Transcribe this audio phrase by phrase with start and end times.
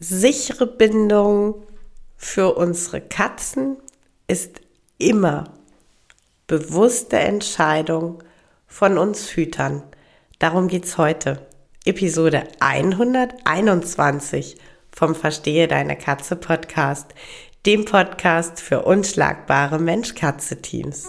[0.00, 1.66] Sichere Bindung
[2.16, 3.78] für unsere Katzen
[4.28, 4.60] ist
[4.96, 5.54] immer
[6.46, 8.22] bewusste Entscheidung
[8.68, 9.82] von uns Hütern.
[10.38, 11.44] Darum geht's heute.
[11.84, 14.56] Episode 121
[14.92, 17.12] vom Verstehe deine Katze Podcast,
[17.66, 21.08] dem Podcast für unschlagbare Mensch-Katze-Teams.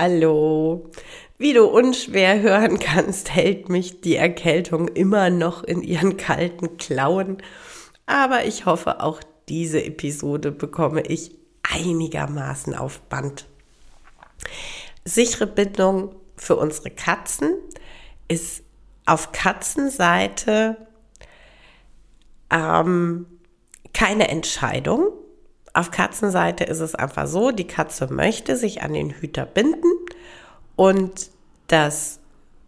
[0.00, 0.92] Hallo.
[1.38, 7.38] Wie du unschwer hören kannst, hält mich die Erkältung immer noch in ihren kalten Klauen.
[8.06, 11.32] Aber ich hoffe, auch diese Episode bekomme ich
[11.68, 13.46] einigermaßen auf Band.
[15.04, 17.56] Sichere Bindung für unsere Katzen
[18.28, 18.62] ist
[19.04, 20.76] auf Katzenseite
[22.52, 23.26] ähm,
[23.92, 25.08] keine Entscheidung,
[25.78, 29.92] auf Katzenseite ist es einfach so, die Katze möchte sich an den Hüter binden
[30.74, 31.30] und
[31.68, 32.18] das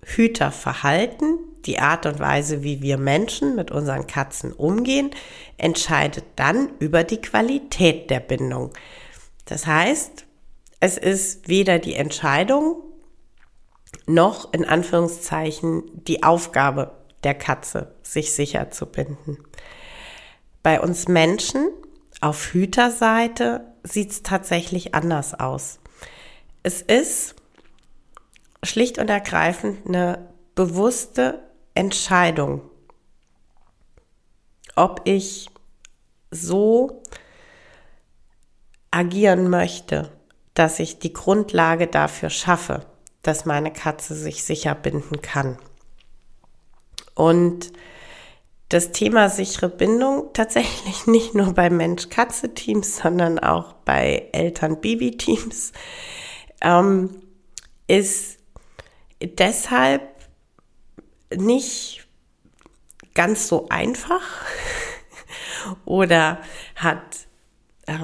[0.04, 5.10] Hüterverhalten, die Art und Weise, wie wir Menschen mit unseren Katzen umgehen,
[5.58, 8.70] entscheidet dann über die Qualität der Bindung.
[9.44, 10.24] Das heißt,
[10.78, 12.76] es ist weder die Entscheidung
[14.06, 16.92] noch in Anführungszeichen die Aufgabe
[17.24, 19.38] der Katze, sich sicher zu binden.
[20.62, 21.70] Bei uns Menschen
[22.20, 25.78] auf Hüterseite sieht es tatsächlich anders aus.
[26.62, 27.34] Es ist
[28.62, 31.40] schlicht und ergreifend eine bewusste
[31.74, 32.60] Entscheidung,
[34.76, 35.48] ob ich
[36.30, 37.02] so
[38.90, 40.10] agieren möchte,
[40.54, 42.84] dass ich die Grundlage dafür schaffe,
[43.22, 45.58] dass meine Katze sich sicher binden kann.
[47.14, 47.72] Und
[48.70, 55.72] das Thema sichere Bindung tatsächlich nicht nur bei Mensch-Katze-Teams, sondern auch bei Eltern-Baby-Teams
[56.62, 57.22] ähm,
[57.86, 58.38] ist
[59.20, 60.02] deshalb
[61.34, 62.06] nicht
[63.14, 64.22] ganz so einfach
[65.84, 66.40] oder
[66.76, 67.26] hat
[67.86, 67.98] äh,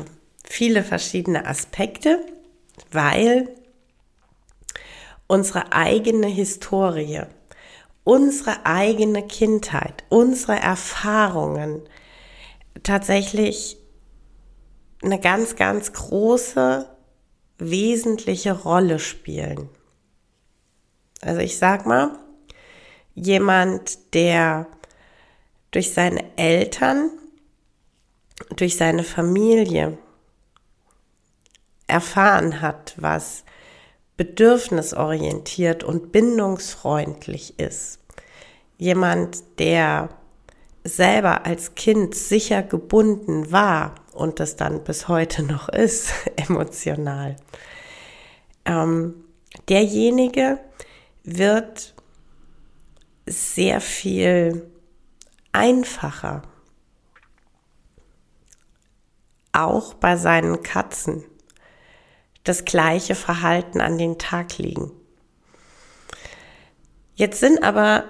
[0.45, 2.25] viele verschiedene Aspekte,
[2.91, 3.49] weil
[5.29, 7.23] unsere eigene Historie
[8.07, 11.83] unsere eigene Kindheit, unsere Erfahrungen
[12.85, 13.79] tatsächlich
[15.03, 16.89] eine ganz, ganz große,
[17.59, 19.69] wesentliche Rolle spielen.
[21.21, 22.17] Also ich sag mal,
[23.17, 24.69] jemand, der
[25.73, 27.11] durch seine Eltern,
[28.55, 29.99] durch seine Familie
[31.89, 33.43] erfahren hat, was
[34.17, 38.01] bedürfnisorientiert und bindungsfreundlich ist.
[38.79, 40.11] Jemand, der
[40.85, 47.37] selber als Kind sicher gebunden war und das dann bis heute noch ist, emotional.
[48.65, 49.25] Ähm,
[49.69, 50.59] derjenige
[51.25, 51.95] wird
[53.27, 54.71] sehr viel
[55.53, 56.43] einfacher,
[59.53, 61.25] auch bei seinen Katzen
[62.49, 64.93] das gleiche Verhalten an den Tag legen.
[67.15, 68.05] Jetzt sind aber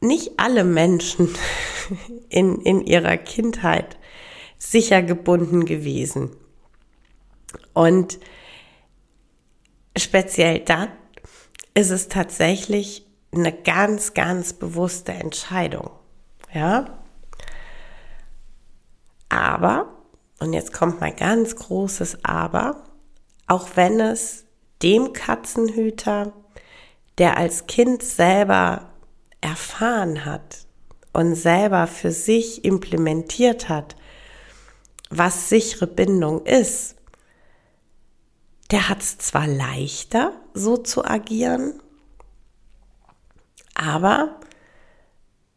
[0.00, 1.34] nicht alle Menschen
[2.28, 3.96] in, in ihrer Kindheit
[4.58, 6.30] sicher gebunden gewesen.
[7.72, 8.18] Und
[9.96, 10.88] speziell dann
[11.74, 15.90] ist es tatsächlich eine ganz, ganz bewusste Entscheidung.
[16.52, 16.98] Ja?
[19.28, 19.92] Aber,
[20.38, 22.85] und jetzt kommt mein ganz großes Aber,
[23.46, 24.44] auch wenn es
[24.82, 26.32] dem Katzenhüter,
[27.18, 28.90] der als Kind selber
[29.40, 30.66] erfahren hat
[31.12, 33.96] und selber für sich implementiert hat,
[35.08, 36.96] was sichere Bindung ist,
[38.70, 41.80] der hat es zwar leichter, so zu agieren,
[43.74, 44.40] aber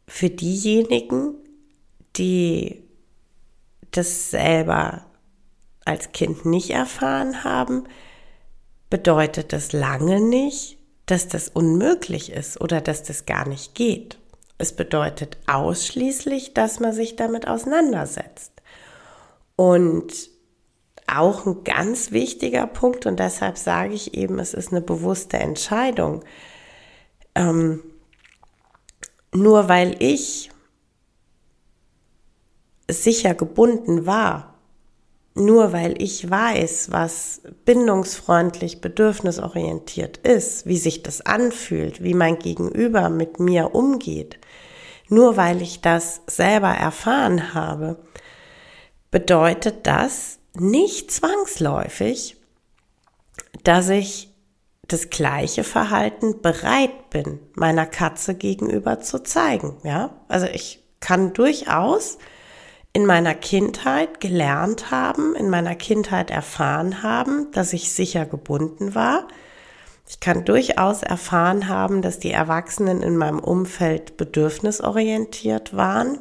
[0.07, 1.35] für diejenigen,
[2.15, 2.83] die
[3.92, 5.08] das selber
[5.89, 7.86] als Kind nicht erfahren haben,
[8.89, 10.77] bedeutet das lange nicht,
[11.07, 14.19] dass das unmöglich ist oder dass das gar nicht geht.
[14.59, 18.51] Es bedeutet ausschließlich, dass man sich damit auseinandersetzt.
[19.56, 20.30] Und
[21.07, 26.24] auch ein ganz wichtiger Punkt, und deshalb sage ich eben, es ist eine bewusste Entscheidung.
[27.33, 27.81] Ähm,
[29.33, 30.51] nur weil ich
[32.88, 34.49] sicher gebunden war,
[35.36, 43.10] nur weil ich weiß, was bindungsfreundlich, bedürfnisorientiert ist, wie sich das anfühlt, wie mein Gegenüber
[43.10, 44.40] mit mir umgeht,
[45.08, 47.98] nur weil ich das selber erfahren habe,
[49.12, 52.38] bedeutet das nicht zwangsläufig,
[53.64, 54.30] dass ich
[54.88, 59.78] das gleiche Verhalten bereit bin, meiner Katze gegenüber zu zeigen.
[59.84, 62.18] Ja, also ich kann durchaus
[62.94, 69.27] in meiner Kindheit gelernt haben, in meiner Kindheit erfahren haben, dass ich sicher gebunden war.
[70.07, 76.19] Ich kann durchaus erfahren haben, dass die Erwachsenen in meinem Umfeld bedürfnisorientiert waren,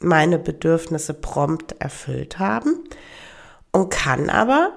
[0.00, 2.84] meine Bedürfnisse prompt erfüllt haben
[3.72, 4.72] und kann aber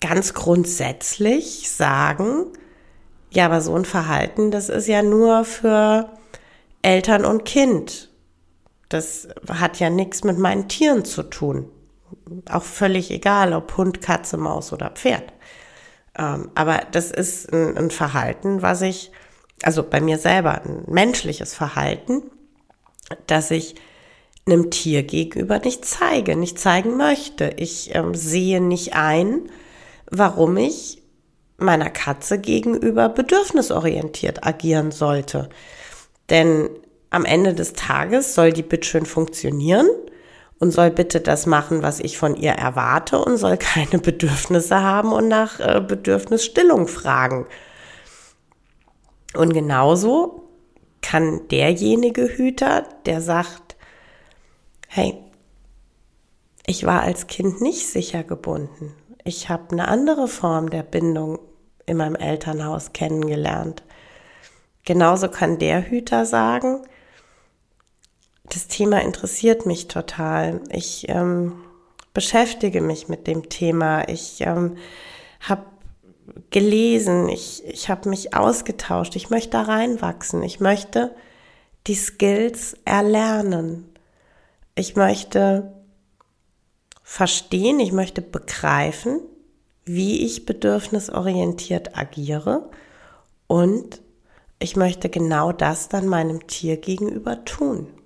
[0.00, 2.46] ganz grundsätzlich sagen,
[3.30, 6.10] ja, aber so ein Verhalten, das ist ja nur für
[6.82, 8.09] Eltern und Kind
[8.90, 11.70] das hat ja nichts mit meinen Tieren zu tun.
[12.50, 15.32] Auch völlig egal, ob Hund, Katze, Maus oder Pferd.
[16.18, 19.12] Ähm, aber das ist ein, ein Verhalten, was ich,
[19.62, 22.22] also bei mir selber, ein menschliches Verhalten,
[23.26, 23.76] dass ich
[24.44, 27.54] einem Tier gegenüber nicht zeige, nicht zeigen möchte.
[27.56, 29.50] Ich ähm, sehe nicht ein,
[30.10, 31.00] warum ich
[31.58, 35.48] meiner Katze gegenüber bedürfnisorientiert agieren sollte.
[36.28, 36.70] Denn
[37.10, 39.88] am Ende des Tages soll die bitteschön funktionieren
[40.60, 45.12] und soll bitte das machen, was ich von ihr erwarte und soll keine Bedürfnisse haben
[45.12, 47.46] und nach äh, Bedürfnisstillung fragen.
[49.34, 50.48] Und genauso
[51.02, 53.76] kann derjenige Hüter, der sagt,
[54.88, 55.16] hey,
[56.66, 58.94] ich war als Kind nicht sicher gebunden.
[59.24, 61.38] Ich habe eine andere Form der Bindung
[61.86, 63.82] in meinem Elternhaus kennengelernt.
[64.84, 66.82] Genauso kann der Hüter sagen,
[68.80, 70.62] Thema interessiert mich total.
[70.72, 71.52] Ich ähm,
[72.14, 74.08] beschäftige mich mit dem Thema.
[74.08, 74.78] Ich ähm,
[75.38, 75.66] habe
[76.48, 79.16] gelesen, ich, ich habe mich ausgetauscht.
[79.16, 80.42] Ich möchte da reinwachsen.
[80.42, 81.14] Ich möchte
[81.88, 83.84] die Skills erlernen.
[84.74, 85.74] Ich möchte
[87.02, 89.20] verstehen, ich möchte begreifen,
[89.84, 92.70] wie ich bedürfnisorientiert agiere
[93.46, 94.00] und
[94.58, 97.99] ich möchte genau das dann meinem Tier gegenüber tun.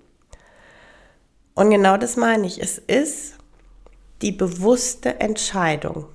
[1.55, 2.61] Und genau das meine ich.
[2.61, 3.35] Es ist
[4.21, 6.05] die bewusste Entscheidung.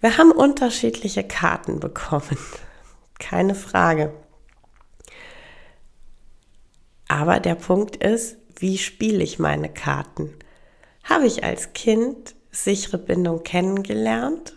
[0.00, 2.38] Wir haben unterschiedliche Karten bekommen.
[3.18, 4.12] Keine Frage.
[7.06, 10.34] Aber der Punkt ist, wie spiele ich meine Karten?
[11.04, 14.54] Habe ich als Kind sichere Bindung kennengelernt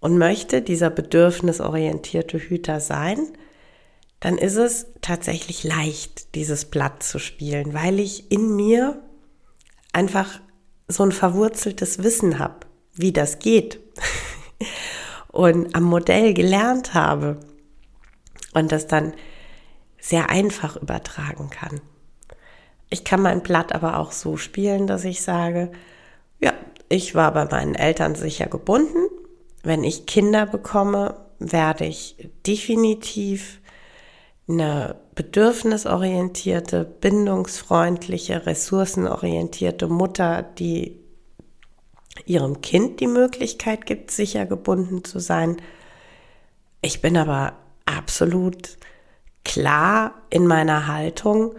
[0.00, 3.28] und möchte dieser bedürfnisorientierte Hüter sein?
[4.22, 9.02] Dann ist es tatsächlich leicht, dieses Blatt zu spielen, weil ich in mir
[9.92, 10.40] einfach
[10.86, 12.60] so ein verwurzeltes Wissen habe,
[12.94, 13.80] wie das geht
[15.32, 17.40] und am Modell gelernt habe
[18.54, 19.12] und das dann
[19.98, 21.80] sehr einfach übertragen kann.
[22.90, 25.72] Ich kann mein Blatt aber auch so spielen, dass ich sage,
[26.38, 26.52] ja,
[26.88, 29.08] ich war bei meinen Eltern sicher gebunden.
[29.64, 33.58] Wenn ich Kinder bekomme, werde ich definitiv
[34.48, 40.98] eine bedürfnisorientierte, bindungsfreundliche, ressourcenorientierte Mutter, die
[42.26, 45.60] ihrem Kind die Möglichkeit gibt, sicher gebunden zu sein.
[46.80, 47.54] Ich bin aber
[47.86, 48.76] absolut
[49.44, 51.54] klar in meiner Haltung,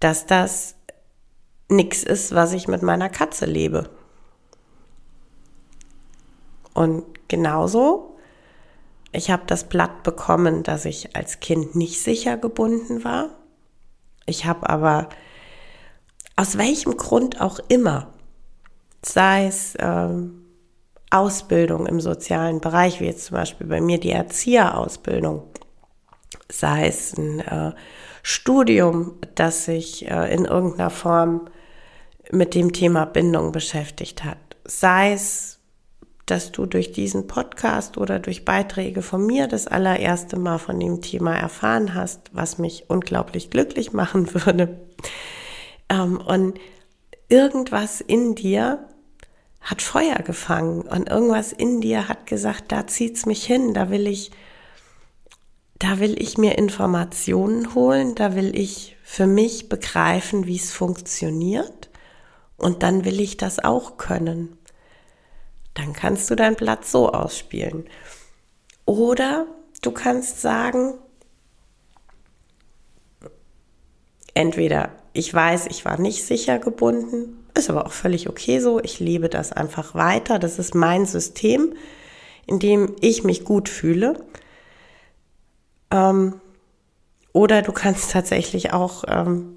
[0.00, 0.76] dass das
[1.68, 3.90] nichts ist, was ich mit meiner Katze lebe.
[6.74, 8.17] Und genauso
[9.12, 13.30] ich habe das Blatt bekommen, dass ich als Kind nicht sicher gebunden war.
[14.26, 15.08] Ich habe aber
[16.36, 18.12] aus welchem Grund auch immer,
[19.02, 20.44] sei es ähm,
[21.10, 25.42] Ausbildung im sozialen Bereich, wie jetzt zum Beispiel bei mir die Erzieherausbildung,
[26.50, 27.72] sei es ein äh,
[28.22, 31.48] Studium, das sich äh, in irgendeiner Form
[32.30, 35.57] mit dem Thema Bindung beschäftigt hat, sei es
[36.30, 41.02] dass du durch diesen Podcast oder durch Beiträge von mir das allererste Mal von dem
[41.02, 44.78] Thema erfahren hast, was mich unglaublich glücklich machen würde.
[45.88, 46.58] Ähm, und
[47.28, 48.86] irgendwas in dir
[49.60, 54.06] hat Feuer gefangen und irgendwas in dir hat gesagt, da zieht's mich hin, da will
[54.06, 54.30] ich,
[55.78, 61.90] da will ich mir Informationen holen, da will ich für mich begreifen, wie es funktioniert
[62.56, 64.57] und dann will ich das auch können.
[65.78, 67.88] Dann kannst du dein Blatt so ausspielen.
[68.84, 69.46] Oder
[69.80, 70.94] du kannst sagen,
[74.34, 78.98] entweder ich weiß, ich war nicht sicher gebunden, ist aber auch völlig okay so, ich
[78.98, 81.74] lebe das einfach weiter, das ist mein System,
[82.46, 84.24] in dem ich mich gut fühle.
[85.92, 86.40] Ähm,
[87.32, 89.54] oder du kannst tatsächlich auch ähm,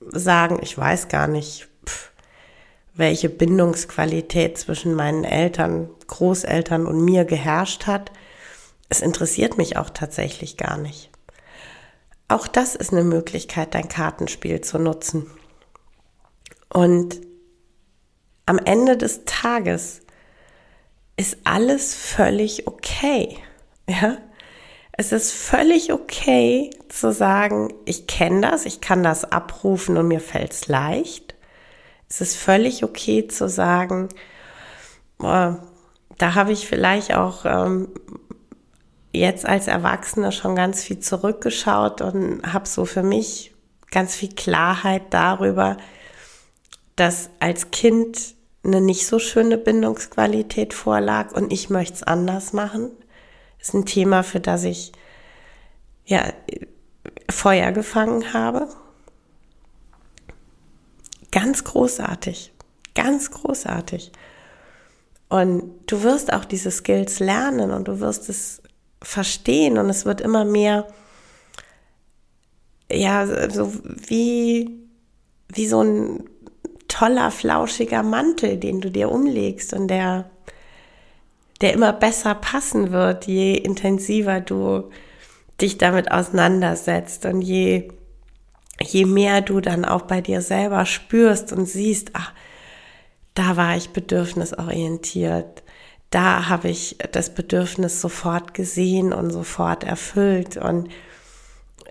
[0.00, 1.69] sagen, ich weiß gar nicht,
[3.00, 8.12] welche Bindungsqualität zwischen meinen Eltern, Großeltern und mir geherrscht hat.
[8.88, 11.10] Es interessiert mich auch tatsächlich gar nicht.
[12.28, 15.28] Auch das ist eine Möglichkeit, dein Kartenspiel zu nutzen.
[16.72, 17.20] Und
[18.46, 20.02] am Ende des Tages
[21.16, 23.36] ist alles völlig okay.
[23.88, 24.18] Ja?
[24.92, 30.20] Es ist völlig okay zu sagen, ich kenne das, ich kann das abrufen und mir
[30.20, 31.29] fällt es leicht.
[32.10, 34.08] Es ist völlig okay zu sagen,
[35.20, 35.54] oh,
[36.18, 37.88] da habe ich vielleicht auch ähm,
[39.12, 43.54] jetzt als Erwachsene schon ganz viel zurückgeschaut und habe so für mich
[43.92, 45.76] ganz viel Klarheit darüber,
[46.96, 52.90] dass als Kind eine nicht so schöne Bindungsqualität vorlag und ich möchte es anders machen.
[53.58, 54.92] Das ist ein Thema, für das ich
[56.04, 56.24] ja
[57.30, 58.68] Feuer gefangen habe.
[61.32, 62.52] Ganz großartig,
[62.94, 64.12] ganz großartig.
[65.28, 68.60] Und du wirst auch diese Skills lernen und du wirst es
[69.02, 70.88] verstehen und es wird immer mehr,
[72.90, 74.70] ja, so wie,
[75.48, 76.24] wie so ein
[76.88, 80.28] toller, flauschiger Mantel, den du dir umlegst und der,
[81.60, 84.90] der immer besser passen wird, je intensiver du
[85.60, 87.88] dich damit auseinandersetzt und je,
[88.82, 92.32] je mehr du dann auch bei dir selber spürst und siehst, ach,
[93.34, 95.62] da war ich bedürfnisorientiert
[96.10, 100.56] da habe ich das Bedürfnis sofort gesehen und sofort erfüllt.
[100.56, 100.88] Und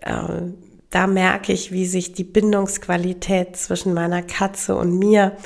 [0.02, 0.42] äh,
[0.90, 5.38] da merke ich, wie sich die Bindungsqualität zwischen meiner Katze und mir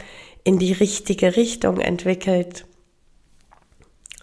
[0.43, 2.65] in die richtige Richtung entwickelt.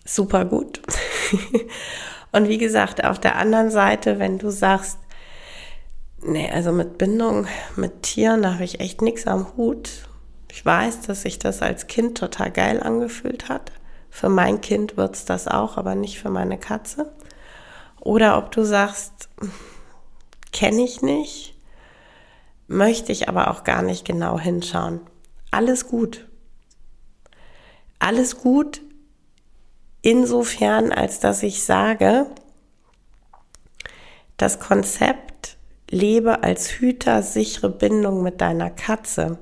[0.04, 0.82] Super gut.
[2.32, 4.98] und wie gesagt, auf der anderen Seite, wenn du sagst,
[6.22, 7.46] nee, also mit Bindung,
[7.76, 10.08] mit Tieren, habe ich echt nichts am Hut.
[10.50, 13.72] Ich weiß, dass sich das als Kind total geil angefühlt hat.
[14.10, 17.12] Für mein Kind wird es das auch, aber nicht für meine Katze.
[18.00, 19.28] Oder ob du sagst,
[20.52, 21.54] kenne ich nicht,
[22.66, 25.00] möchte ich aber auch gar nicht genau hinschauen.
[25.50, 26.26] Alles gut.
[27.98, 28.80] Alles gut
[30.02, 32.26] insofern, als dass ich sage,
[34.36, 35.29] das Konzept
[35.90, 39.38] lebe als Hüter sichere Bindung mit deiner Katze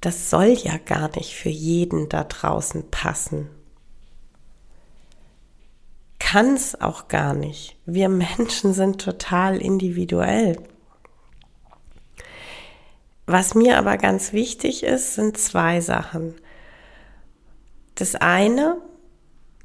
[0.00, 3.50] das soll ja gar nicht für jeden da draußen passen.
[6.18, 7.76] Kann es auch gar nicht.
[7.86, 10.56] Wir Menschen sind total individuell.
[13.26, 16.34] Was mir aber ganz wichtig ist, sind zwei Sachen.
[17.94, 18.80] Das eine,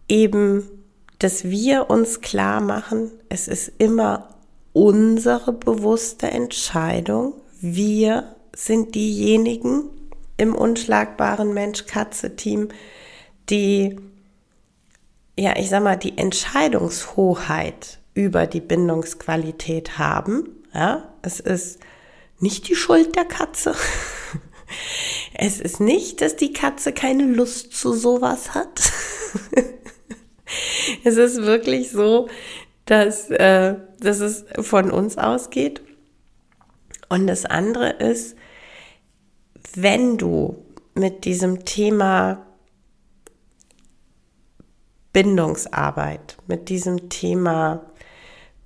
[0.08, 0.75] eben,
[1.20, 4.36] dass wir uns klar machen, es ist immer
[4.74, 7.34] unsere bewusste Entscheidung.
[7.62, 9.90] Wir sind diejenigen,
[10.38, 12.70] im unschlagbaren Mensch-Katze-Team,
[13.50, 13.96] die,
[15.38, 20.50] ja, ich sag mal, die Entscheidungshoheit über die Bindungsqualität haben.
[20.74, 21.80] Ja, es ist
[22.40, 23.76] nicht die Schuld der Katze.
[25.38, 28.92] Es ist nicht, dass die Katze keine Lust zu sowas hat.
[31.04, 32.28] es ist wirklich so,
[32.86, 35.82] dass, äh, dass es von uns ausgeht.
[37.10, 38.36] Und das andere ist,
[39.76, 42.46] wenn du mit diesem Thema
[45.14, 47.86] Bindungsarbeit, mit diesem Thema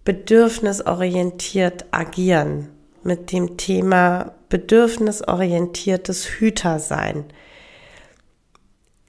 [0.04, 2.70] bedürfnisorientiert agieren,
[3.04, 7.26] mit dem Thema bedürfnisorientiertes Hütersein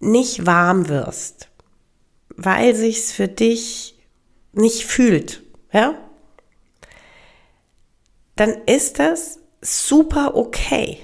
[0.00, 1.49] nicht warm wirst,
[2.36, 3.98] weil sich's für dich
[4.52, 5.94] nicht fühlt, ja?
[8.36, 10.98] Dann ist das super okay.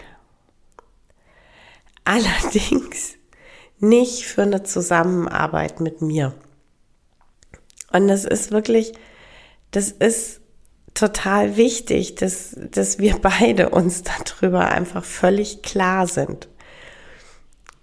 [2.04, 3.14] Allerdings
[3.78, 6.34] nicht für eine Zusammenarbeit mit mir.
[7.92, 8.92] Und das ist wirklich,
[9.70, 10.40] das ist
[10.94, 16.48] total wichtig, dass, dass wir beide uns darüber einfach völlig klar sind.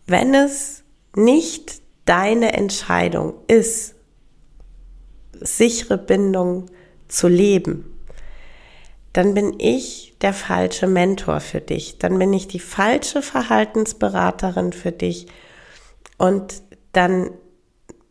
[0.05, 0.83] Wenn es
[1.15, 3.95] nicht deine Entscheidung ist,
[5.39, 6.67] sichere Bindung
[7.07, 7.93] zu leben,
[9.13, 12.00] dann bin ich der falsche Mentor für dich.
[12.00, 15.27] Dann bin ich die falsche Verhaltensberaterin für dich.
[16.17, 17.29] Und dann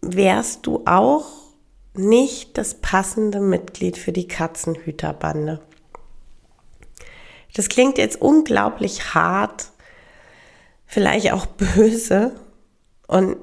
[0.00, 1.26] wärst du auch
[1.94, 5.60] nicht das passende Mitglied für die Katzenhüterbande.
[7.54, 9.72] Das klingt jetzt unglaublich hart,
[10.86, 12.32] vielleicht auch böse.
[13.08, 13.36] Und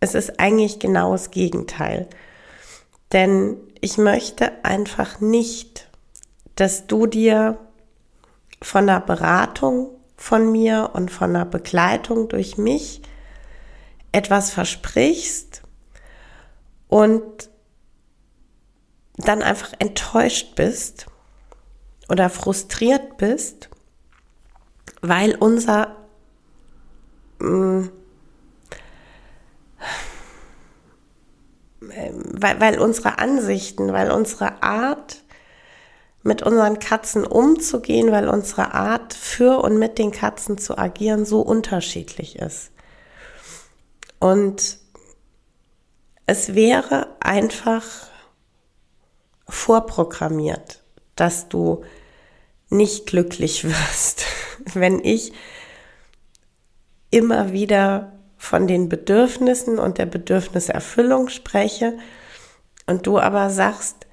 [0.00, 2.08] es ist eigentlich genau das Gegenteil.
[3.12, 5.86] Denn ich möchte einfach nicht
[6.56, 7.58] dass du dir
[8.60, 13.02] von einer Beratung von mir und von einer Begleitung durch mich
[14.10, 15.62] etwas versprichst
[16.88, 17.50] und
[19.18, 21.06] dann einfach enttäuscht bist
[22.08, 23.68] oder frustriert bist,
[25.02, 25.96] weil unser
[27.38, 27.88] mm,
[31.88, 35.22] weil, weil unsere Ansichten, weil unsere Art
[36.22, 41.40] mit unseren Katzen umzugehen, weil unsere Art für und mit den Katzen zu agieren so
[41.40, 42.72] unterschiedlich ist.
[44.18, 44.78] Und
[46.26, 47.84] es wäre einfach
[49.48, 50.82] vorprogrammiert,
[51.14, 51.84] dass du
[52.68, 54.24] nicht glücklich wirst,
[54.74, 55.32] wenn ich
[57.10, 61.98] immer wieder von den Bedürfnissen und der Bedürfniserfüllung spreche
[62.86, 64.06] und du aber sagst,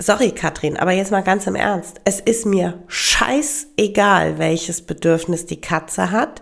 [0.00, 2.00] Sorry, Katrin, aber jetzt mal ganz im Ernst.
[2.04, 6.40] Es ist mir scheißegal, welches Bedürfnis die Katze hat.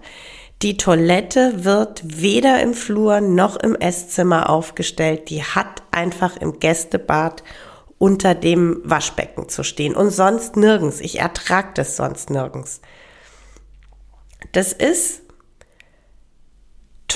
[0.61, 5.31] Die Toilette wird weder im Flur noch im Esszimmer aufgestellt.
[5.31, 7.43] Die hat einfach im Gästebad
[7.97, 11.00] unter dem Waschbecken zu stehen und sonst nirgends.
[11.00, 12.83] Ich ertrag das sonst nirgends.
[14.53, 15.23] Das ist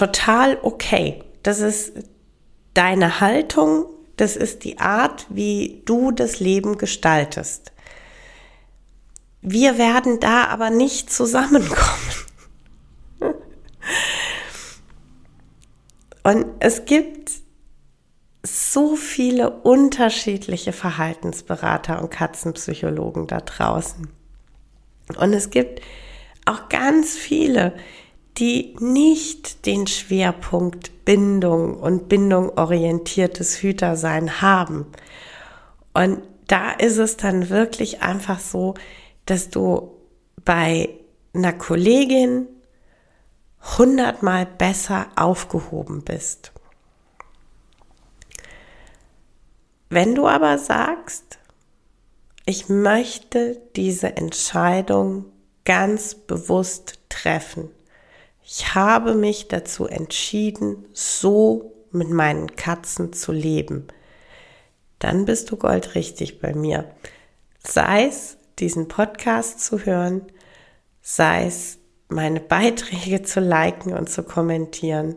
[0.00, 1.22] total okay.
[1.42, 1.92] Das ist
[2.72, 3.84] deine Haltung,
[4.16, 7.72] das ist die Art, wie du das Leben gestaltest.
[9.42, 11.76] Wir werden da aber nicht zusammenkommen.
[16.22, 17.32] Und es gibt
[18.42, 24.08] so viele unterschiedliche Verhaltensberater und Katzenpsychologen da draußen.
[25.18, 25.80] Und es gibt
[26.46, 27.74] auch ganz viele,
[28.38, 34.86] die nicht den Schwerpunkt Bindung und bindungorientiertes Hütersein haben.
[35.92, 38.74] Und da ist es dann wirklich einfach so,
[39.26, 39.96] dass du
[40.44, 40.88] bei
[41.34, 42.46] einer Kollegin
[43.78, 46.52] hundertmal besser aufgehoben bist.
[49.90, 51.38] Wenn du aber sagst,
[52.46, 55.26] ich möchte diese Entscheidung
[55.64, 57.70] ganz bewusst treffen,
[58.42, 63.88] ich habe mich dazu entschieden, so mit meinen Katzen zu leben.
[64.98, 66.90] Dann bist du goldrichtig bei mir.
[67.66, 70.22] Sei es, diesen Podcast zu hören,
[71.00, 75.16] sei es, meine Beiträge zu liken und zu kommentieren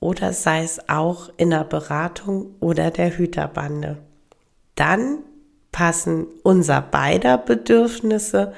[0.00, 3.98] oder sei es auch in der Beratung oder der Hüterbande.
[4.74, 5.20] Dann
[5.72, 8.52] passen unser beider Bedürfnisse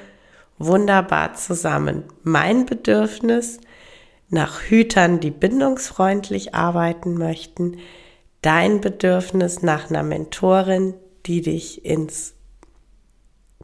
[0.57, 2.03] wunderbar zusammen.
[2.23, 3.59] Mein Bedürfnis,
[4.29, 7.77] nach Hütern, die bindungsfreundlich arbeiten möchten,
[8.41, 10.93] dein Bedürfnis nach einer Mentorin,
[11.25, 12.35] die dich ins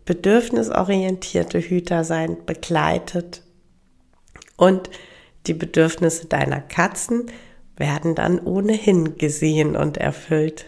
[0.06, 3.42] bedürfnisorientierte Hütersein begleitet
[4.58, 4.90] und
[5.48, 7.32] die Bedürfnisse deiner Katzen
[7.78, 10.66] werden dann ohnehin gesehen und erfüllt.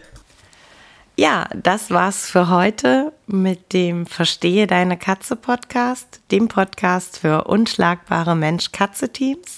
[1.16, 8.36] Ja, das war's für heute mit dem Verstehe deine Katze Podcast, dem Podcast für unschlagbare
[8.36, 9.57] Mensch-Katze-Teams.